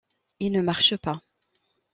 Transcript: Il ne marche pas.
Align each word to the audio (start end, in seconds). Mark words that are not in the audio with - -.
Il 0.39 0.51
ne 0.51 0.63
marche 0.63 0.97
pas. 0.97 1.21